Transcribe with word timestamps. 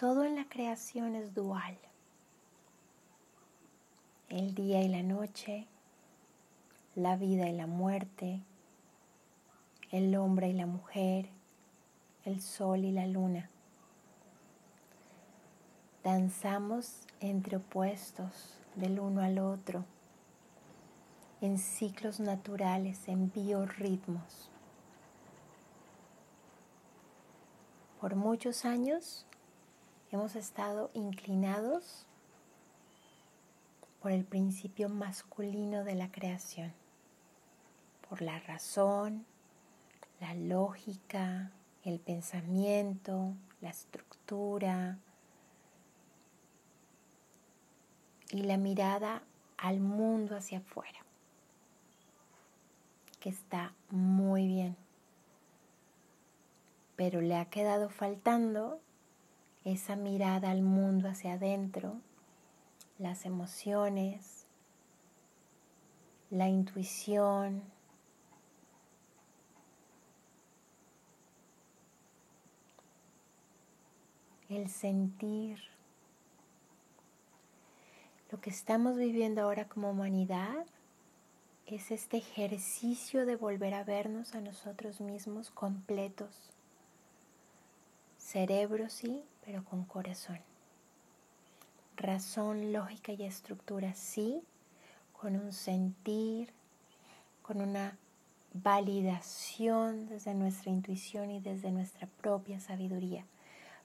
todo 0.00 0.24
en 0.24 0.34
la 0.34 0.48
creación 0.48 1.14
es 1.14 1.34
dual. 1.34 1.76
El 4.30 4.54
día 4.54 4.80
y 4.80 4.88
la 4.88 5.02
noche, 5.02 5.66
la 6.94 7.16
vida 7.16 7.50
y 7.50 7.52
la 7.52 7.66
muerte, 7.66 8.40
el 9.90 10.16
hombre 10.16 10.48
y 10.48 10.54
la 10.54 10.64
mujer, 10.64 11.28
el 12.24 12.40
sol 12.40 12.86
y 12.86 12.92
la 12.92 13.06
luna. 13.06 13.50
Danzamos 16.02 17.02
entre 17.20 17.58
opuestos 17.58 18.54
del 18.76 19.00
uno 19.00 19.20
al 19.20 19.38
otro, 19.38 19.84
en 21.42 21.58
ciclos 21.58 22.20
naturales, 22.20 23.06
en 23.06 23.30
biorritmos. 23.30 24.50
Por 28.00 28.16
muchos 28.16 28.64
años 28.64 29.26
hemos 30.12 30.34
estado 30.34 30.90
inclinados 30.92 32.06
por 34.00 34.12
el 34.12 34.24
principio 34.24 34.88
masculino 34.88 35.84
de 35.84 35.94
la 35.94 36.10
creación, 36.10 36.72
por 38.08 38.22
la 38.22 38.38
razón, 38.40 39.24
la 40.20 40.34
lógica, 40.34 41.52
el 41.84 42.00
pensamiento, 42.00 43.34
la 43.60 43.70
estructura 43.70 44.98
y 48.30 48.42
la 48.42 48.56
mirada 48.56 49.22
al 49.58 49.80
mundo 49.80 50.36
hacia 50.36 50.58
afuera, 50.58 51.00
que 53.20 53.28
está 53.28 53.74
muy 53.90 54.46
bien. 54.46 54.76
Pero 56.96 57.20
le 57.20 57.36
ha 57.36 57.46
quedado 57.46 57.90
faltando 57.90 58.80
esa 59.64 59.96
mirada 59.96 60.50
al 60.50 60.62
mundo 60.62 61.08
hacia 61.08 61.34
adentro, 61.34 62.00
las 62.98 63.26
emociones, 63.26 64.46
la 66.30 66.48
intuición, 66.48 67.62
el 74.48 74.68
sentir. 74.68 75.58
Lo 78.30 78.40
que 78.40 78.50
estamos 78.50 78.96
viviendo 78.96 79.42
ahora 79.42 79.68
como 79.68 79.90
humanidad 79.90 80.66
es 81.66 81.90
este 81.90 82.16
ejercicio 82.16 83.26
de 83.26 83.36
volver 83.36 83.74
a 83.74 83.84
vernos 83.84 84.34
a 84.34 84.40
nosotros 84.40 85.00
mismos 85.00 85.50
completos. 85.50 86.50
Cerebro 88.32 88.88
sí, 88.88 89.24
pero 89.44 89.64
con 89.64 89.84
corazón. 89.84 90.38
Razón, 91.96 92.72
lógica 92.72 93.12
y 93.12 93.24
estructura 93.24 93.92
sí, 93.94 94.40
con 95.20 95.34
un 95.34 95.52
sentir, 95.52 96.52
con 97.42 97.60
una 97.60 97.98
validación 98.54 100.06
desde 100.06 100.34
nuestra 100.34 100.70
intuición 100.70 101.32
y 101.32 101.40
desde 101.40 101.72
nuestra 101.72 102.06
propia 102.20 102.60
sabiduría 102.60 103.24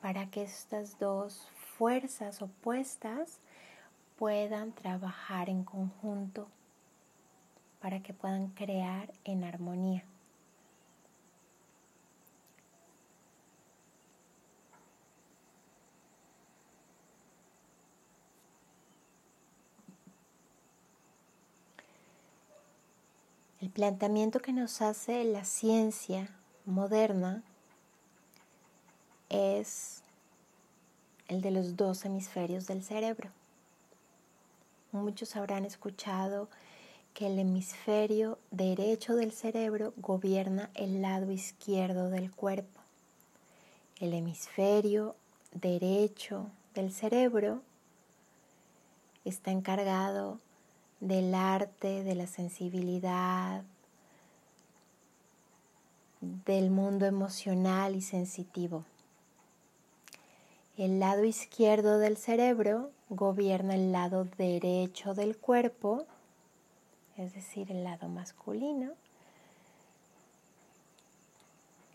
para 0.00 0.30
que 0.30 0.44
estas 0.44 1.00
dos 1.00 1.48
fuerzas 1.76 2.40
opuestas 2.40 3.40
puedan 4.20 4.70
trabajar 4.70 5.48
en 5.48 5.64
conjunto, 5.64 6.46
para 7.80 8.04
que 8.04 8.14
puedan 8.14 8.50
crear 8.50 9.12
en 9.24 9.42
armonía. 9.42 10.04
El 23.60 23.70
planteamiento 23.70 24.38
que 24.38 24.52
nos 24.52 24.80
hace 24.82 25.24
la 25.24 25.44
ciencia 25.44 26.30
moderna 26.64 27.42
es 29.30 30.02
el 31.26 31.40
de 31.40 31.50
los 31.50 31.76
dos 31.76 32.04
hemisferios 32.04 32.68
del 32.68 32.84
cerebro. 32.84 33.30
Muchos 34.92 35.34
habrán 35.34 35.64
escuchado 35.64 36.48
que 37.14 37.26
el 37.26 37.36
hemisferio 37.40 38.38
derecho 38.52 39.16
del 39.16 39.32
cerebro 39.32 39.92
gobierna 39.96 40.70
el 40.74 41.02
lado 41.02 41.32
izquierdo 41.32 42.10
del 42.10 42.30
cuerpo. 42.30 42.80
El 43.98 44.14
hemisferio 44.14 45.16
derecho 45.52 46.46
del 46.74 46.92
cerebro 46.92 47.60
está 49.24 49.50
encargado 49.50 50.38
del 51.00 51.34
arte, 51.34 52.02
de 52.02 52.14
la 52.14 52.26
sensibilidad, 52.26 53.62
del 56.20 56.70
mundo 56.70 57.06
emocional 57.06 57.94
y 57.94 58.02
sensitivo. 58.02 58.84
El 60.76 61.00
lado 61.00 61.24
izquierdo 61.24 61.98
del 61.98 62.16
cerebro 62.16 62.90
gobierna 63.08 63.74
el 63.74 63.92
lado 63.92 64.26
derecho 64.36 65.14
del 65.14 65.36
cuerpo, 65.36 66.04
es 67.16 67.34
decir, 67.34 67.70
el 67.70 67.84
lado 67.84 68.08
masculino, 68.08 68.92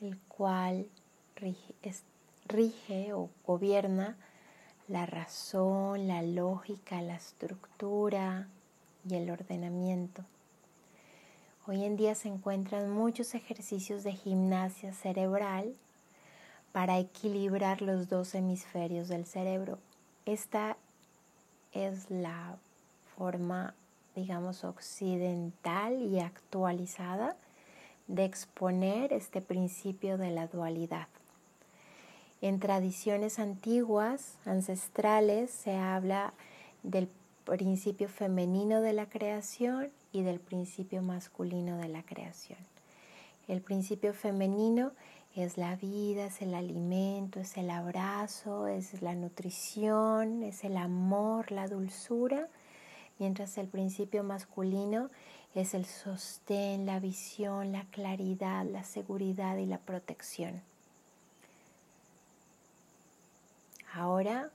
el 0.00 0.18
cual 0.28 0.86
rige, 2.46 3.12
o 3.12 3.30
gobierna 3.46 4.16
la 4.88 5.06
razón, 5.06 6.06
la 6.06 6.22
lógica, 6.22 7.00
la 7.02 7.16
estructura 7.16 8.48
y 9.08 9.14
el 9.14 9.30
ordenamiento. 9.30 10.24
Hoy 11.66 11.84
en 11.84 11.96
día 11.96 12.14
se 12.14 12.28
encuentran 12.28 12.90
muchos 12.90 13.34
ejercicios 13.34 14.04
de 14.04 14.12
gimnasia 14.12 14.92
cerebral 14.92 15.74
para 16.72 16.98
equilibrar 16.98 17.82
los 17.82 18.08
dos 18.08 18.34
hemisferios 18.34 19.08
del 19.08 19.26
cerebro. 19.26 19.78
Esta 20.26 20.76
es 21.72 22.10
la 22.10 22.56
forma, 23.16 23.74
digamos, 24.14 24.64
occidental 24.64 26.02
y 26.02 26.20
actualizada 26.20 27.36
de 28.06 28.24
exponer 28.24 29.12
este 29.12 29.40
principio 29.40 30.18
de 30.18 30.30
la 30.30 30.46
dualidad. 30.46 31.08
En 32.42 32.60
tradiciones 32.60 33.38
antiguas, 33.38 34.36
ancestrales, 34.44 35.50
se 35.50 35.76
habla 35.76 36.34
del 36.82 37.08
principio 37.46 38.08
femenino 38.08 38.80
de 38.80 38.92
la 38.92 39.08
creación 39.08 39.90
y 40.12 40.22
del 40.22 40.40
principio 40.40 41.00
masculino 41.00 41.78
de 41.78 41.88
la 41.88 42.02
creación. 42.02 42.58
El 43.46 43.62
principio 43.62 44.12
femenino 44.12 44.90
es 45.36 45.56
la 45.56 45.76
vida, 45.76 46.26
es 46.26 46.42
el 46.42 46.54
alimento, 46.54 47.38
es 47.38 47.56
el 47.56 47.70
abrazo, 47.70 48.66
es 48.66 49.00
la 49.00 49.14
nutrición, 49.14 50.42
es 50.42 50.64
el 50.64 50.76
amor, 50.76 51.52
la 51.52 51.68
dulzura, 51.68 52.48
mientras 53.20 53.56
el 53.58 53.68
principio 53.68 54.24
masculino 54.24 55.08
es 55.54 55.74
el 55.74 55.86
sostén, 55.86 56.84
la 56.84 56.98
visión, 56.98 57.70
la 57.70 57.84
claridad, 57.84 58.64
la 58.64 58.82
seguridad 58.82 59.56
y 59.58 59.66
la 59.66 59.78
protección. 59.78 60.60
Ahora, 63.94 64.50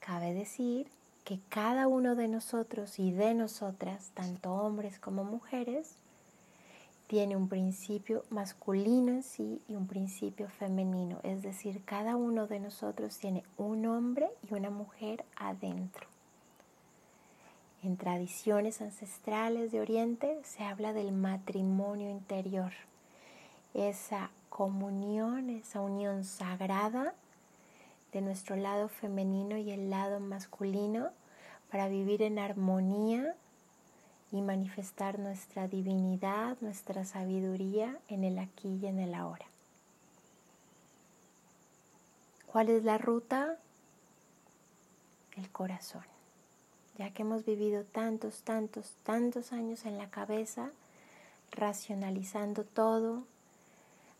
cabe 0.00 0.32
decir 0.32 0.86
que 1.24 1.38
cada 1.48 1.86
uno 1.86 2.16
de 2.16 2.28
nosotros 2.28 2.98
y 2.98 3.12
de 3.12 3.34
nosotras, 3.34 4.10
tanto 4.14 4.52
hombres 4.52 4.98
como 4.98 5.24
mujeres, 5.24 5.96
tiene 7.06 7.36
un 7.36 7.48
principio 7.48 8.24
masculino 8.30 9.12
en 9.12 9.22
sí 9.22 9.60
y 9.68 9.74
un 9.74 9.86
principio 9.86 10.48
femenino, 10.48 11.20
es 11.22 11.42
decir, 11.42 11.84
cada 11.84 12.16
uno 12.16 12.46
de 12.46 12.58
nosotros 12.58 13.18
tiene 13.18 13.44
un 13.58 13.84
hombre 13.86 14.30
y 14.48 14.54
una 14.54 14.70
mujer 14.70 15.24
adentro. 15.36 16.06
En 17.82 17.96
tradiciones 17.96 18.80
ancestrales 18.80 19.72
de 19.72 19.80
Oriente 19.80 20.40
se 20.44 20.64
habla 20.64 20.92
del 20.92 21.12
matrimonio 21.12 22.08
interior, 22.08 22.72
esa 23.74 24.30
comunión, 24.48 25.50
esa 25.50 25.80
unión 25.80 26.24
sagrada 26.24 27.14
de 28.12 28.20
nuestro 28.20 28.56
lado 28.56 28.88
femenino 28.88 29.56
y 29.56 29.70
el 29.70 29.90
lado 29.90 30.20
masculino 30.20 31.10
para 31.72 31.88
vivir 31.88 32.20
en 32.20 32.38
armonía 32.38 33.34
y 34.30 34.42
manifestar 34.42 35.18
nuestra 35.18 35.68
divinidad, 35.68 36.58
nuestra 36.60 37.06
sabiduría 37.06 37.98
en 38.08 38.24
el 38.24 38.38
aquí 38.38 38.78
y 38.82 38.86
en 38.86 38.98
el 38.98 39.14
ahora. 39.14 39.46
¿Cuál 42.46 42.68
es 42.68 42.84
la 42.84 42.98
ruta? 42.98 43.56
El 45.34 45.50
corazón. 45.50 46.04
Ya 46.98 47.08
que 47.08 47.22
hemos 47.22 47.46
vivido 47.46 47.84
tantos, 47.84 48.42
tantos, 48.42 48.92
tantos 49.02 49.54
años 49.54 49.86
en 49.86 49.96
la 49.96 50.10
cabeza, 50.10 50.70
racionalizando 51.52 52.64
todo, 52.64 53.24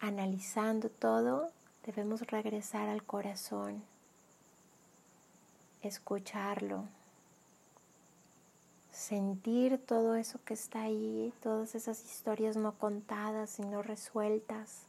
analizando 0.00 0.88
todo, 0.90 1.52
debemos 1.84 2.22
regresar 2.22 2.88
al 2.88 3.04
corazón 3.04 3.84
escucharlo, 5.82 6.84
sentir 8.96 9.78
todo 9.78 10.16
eso 10.16 10.40
que 10.44 10.54
está 10.54 10.82
ahí, 10.82 11.32
todas 11.42 11.74
esas 11.74 12.02
historias 12.02 12.56
no 12.56 12.78
contadas 12.78 13.58
y 13.58 13.62
no 13.62 13.82
resueltas. 13.82 14.84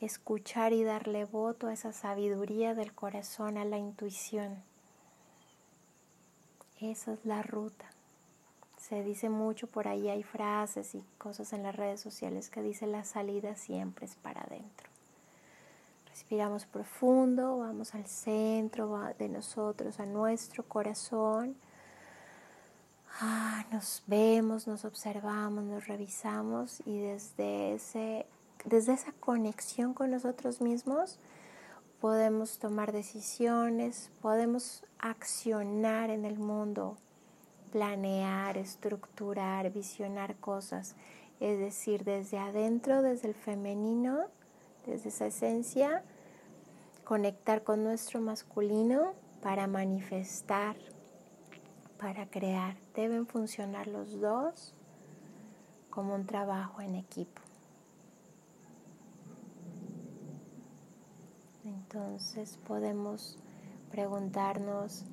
Escuchar 0.00 0.72
y 0.74 0.84
darle 0.84 1.24
voto 1.24 1.66
a 1.66 1.72
esa 1.72 1.92
sabiduría 1.92 2.74
del 2.74 2.92
corazón, 2.92 3.56
a 3.56 3.64
la 3.64 3.78
intuición. 3.78 4.62
Esa 6.78 7.14
es 7.14 7.24
la 7.24 7.42
ruta. 7.42 7.86
Se 8.76 9.02
dice 9.02 9.30
mucho 9.30 9.66
por 9.66 9.88
ahí, 9.88 10.08
hay 10.08 10.22
frases 10.22 10.94
y 10.94 11.02
cosas 11.16 11.54
en 11.54 11.62
las 11.62 11.74
redes 11.74 12.00
sociales 12.00 12.50
que 12.50 12.62
dice 12.62 12.86
la 12.86 13.04
salida 13.04 13.56
siempre 13.56 14.04
es 14.04 14.16
para 14.16 14.42
adentro. 14.42 14.89
Respiramos 16.30 16.64
profundo, 16.64 17.58
vamos 17.58 17.92
al 17.96 18.06
centro 18.06 18.96
de 19.18 19.28
nosotros, 19.28 19.98
a 19.98 20.06
nuestro 20.06 20.62
corazón. 20.62 21.56
Ah, 23.20 23.64
nos 23.72 24.04
vemos, 24.06 24.68
nos 24.68 24.84
observamos, 24.84 25.64
nos 25.64 25.88
revisamos 25.88 26.82
y 26.86 27.00
desde, 27.00 27.74
ese, 27.74 28.26
desde 28.64 28.92
esa 28.92 29.10
conexión 29.18 29.92
con 29.92 30.12
nosotros 30.12 30.60
mismos 30.60 31.18
podemos 32.00 32.60
tomar 32.60 32.92
decisiones, 32.92 34.12
podemos 34.22 34.84
accionar 35.00 36.10
en 36.10 36.24
el 36.24 36.38
mundo, 36.38 36.96
planear, 37.72 38.56
estructurar, 38.56 39.72
visionar 39.72 40.36
cosas. 40.36 40.94
Es 41.40 41.58
decir, 41.58 42.04
desde 42.04 42.38
adentro, 42.38 43.02
desde 43.02 43.26
el 43.26 43.34
femenino, 43.34 44.26
desde 44.86 45.08
esa 45.08 45.26
esencia, 45.26 46.04
conectar 47.10 47.64
con 47.64 47.82
nuestro 47.82 48.20
masculino 48.20 49.14
para 49.42 49.66
manifestar, 49.66 50.76
para 51.98 52.30
crear. 52.30 52.76
Deben 52.94 53.26
funcionar 53.26 53.88
los 53.88 54.20
dos 54.20 54.76
como 55.90 56.14
un 56.14 56.24
trabajo 56.24 56.80
en 56.80 56.94
equipo. 56.94 57.42
Entonces 61.64 62.60
podemos 62.64 63.40
preguntarnos 63.90 65.04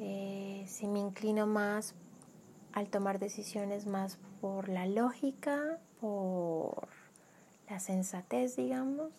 eh, 0.00 0.66
si 0.68 0.86
me 0.86 0.98
inclino 0.98 1.46
más 1.46 1.94
al 2.74 2.90
tomar 2.90 3.18
decisiones 3.18 3.86
más 3.86 4.18
por 4.42 4.68
la 4.68 4.84
lógica, 4.86 5.78
por 5.98 6.88
la 7.70 7.80
sensatez, 7.80 8.54
digamos, 8.54 9.14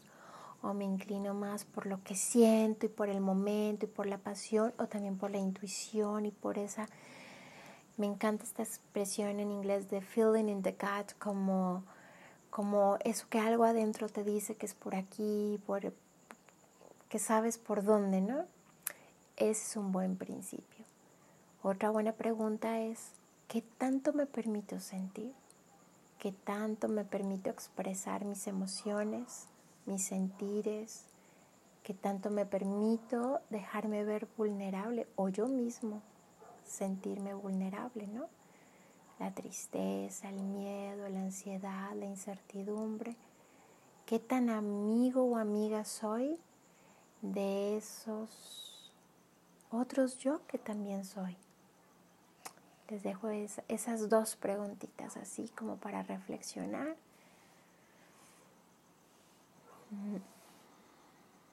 o 0.64 0.74
me 0.74 0.86
inclino 0.86 1.34
más 1.34 1.66
por 1.66 1.86
lo 1.86 2.02
que 2.04 2.16
siento 2.16 2.86
y 2.86 2.90
por 2.90 3.10
el 3.10 3.20
momento 3.20 3.86
y 3.86 3.90
por 3.90 4.08
la 4.08 4.18
pasión, 4.18 4.74
o 4.80 4.88
también 4.88 5.18
por 5.18 5.30
la 5.30 5.38
intuición 5.38 6.26
y 6.26 6.32
por 6.32 6.58
esa... 6.58 6.88
Me 7.96 8.08
encanta 8.08 8.44
esta 8.44 8.64
expresión 8.64 9.40
en 9.40 9.52
inglés 9.52 9.92
de 9.92 10.02
feeling 10.02 10.48
in 10.48 10.64
the 10.64 10.72
gut, 10.72 11.12
como, 11.20 11.84
como 12.50 12.98
eso 13.04 13.28
que 13.30 13.40
algo 13.40 13.66
adentro 13.66 14.10
te 14.10 14.24
dice 14.24 14.56
que 14.56 14.66
es 14.66 14.74
por 14.74 14.96
aquí, 14.96 15.62
por, 15.68 15.94
que 17.08 17.20
sabes 17.20 17.60
por 17.60 17.84
dónde, 17.84 18.22
¿no? 18.22 18.46
Ese 19.36 19.64
es 19.64 19.76
un 19.76 19.92
buen 19.92 20.16
principio. 20.16 20.86
Otra 21.62 21.92
buena 21.92 22.14
pregunta 22.14 22.80
es, 22.80 23.12
¿qué 23.48 23.62
tanto 23.78 24.12
me 24.14 24.26
permito 24.26 24.80
sentir? 24.80 25.34
¿Qué 26.18 26.32
tanto 26.32 26.88
me 26.88 27.04
permito 27.04 27.52
expresar 27.52 28.26
mis 28.26 28.48
emociones, 28.48 29.48
mis 29.86 30.04
sentires? 30.04 31.06
¿Qué 31.84 31.94
tanto 31.94 32.30
me 32.30 32.46
permito 32.46 33.40
dejarme 33.50 34.04
ver 34.04 34.28
vulnerable 34.38 35.08
o 35.16 35.30
yo 35.30 35.48
mismo 35.48 36.02
sentirme 36.66 37.34
vulnerable, 37.34 38.08
¿no? 38.08 38.28
La 39.20 39.34
tristeza, 39.34 40.30
el 40.30 40.42
miedo, 40.42 41.10
la 41.10 41.20
ansiedad, 41.20 41.94
la 41.96 42.06
incertidumbre. 42.06 43.16
¿Qué 44.06 44.20
tan 44.20 44.50
amigo 44.50 45.24
o 45.24 45.38
amiga 45.38 45.86
soy 45.86 46.38
de 47.24 47.78
esos 47.78 48.74
otros 49.72 50.18
yo 50.20 50.46
que 50.48 50.58
también 50.58 51.04
soy. 51.06 51.36
Les 52.90 53.02
dejo 53.02 53.30
esas 53.30 54.10
dos 54.10 54.36
preguntitas 54.36 55.18
así 55.18 55.50
como 55.50 55.78
para 55.78 56.04
reflexionar. 56.04 56.96
Mm-hmm. 59.94 60.18